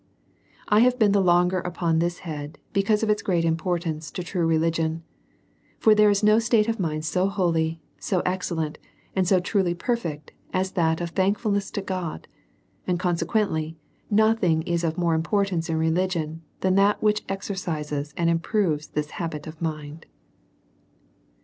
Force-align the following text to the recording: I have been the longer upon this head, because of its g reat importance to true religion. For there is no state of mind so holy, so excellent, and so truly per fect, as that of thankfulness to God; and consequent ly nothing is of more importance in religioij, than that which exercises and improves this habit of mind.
I 0.67 0.79
have 0.79 0.97
been 0.97 1.11
the 1.11 1.21
longer 1.21 1.59
upon 1.59 1.99
this 1.99 2.21
head, 2.25 2.57
because 2.73 3.03
of 3.03 3.09
its 3.11 3.21
g 3.21 3.33
reat 3.33 3.45
importance 3.45 4.09
to 4.09 4.23
true 4.23 4.47
religion. 4.47 5.03
For 5.77 5.93
there 5.93 6.09
is 6.09 6.23
no 6.23 6.39
state 6.39 6.67
of 6.67 6.79
mind 6.79 7.05
so 7.05 7.27
holy, 7.29 7.79
so 7.99 8.23
excellent, 8.25 8.79
and 9.15 9.27
so 9.27 9.39
truly 9.39 9.75
per 9.75 9.95
fect, 9.95 10.31
as 10.53 10.71
that 10.71 11.01
of 11.01 11.11
thankfulness 11.11 11.69
to 11.73 11.83
God; 11.83 12.27
and 12.87 12.97
consequent 12.99 13.51
ly 13.53 13.75
nothing 14.09 14.63
is 14.63 14.83
of 14.83 14.97
more 14.97 15.13
importance 15.13 15.69
in 15.69 15.77
religioij, 15.77 16.39
than 16.61 16.73
that 16.73 17.03
which 17.03 17.21
exercises 17.29 18.11
and 18.17 18.27
improves 18.27 18.87
this 18.87 19.11
habit 19.11 19.45
of 19.45 19.61
mind. 19.61 20.07